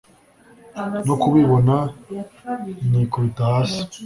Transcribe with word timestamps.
no 1.07 1.15
kubibona 1.21 1.75
nikubita 2.89 3.41
hasi 3.53 3.81